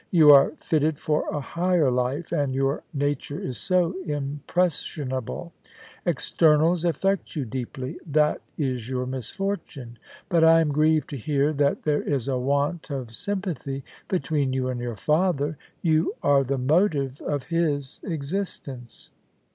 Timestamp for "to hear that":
11.11-11.83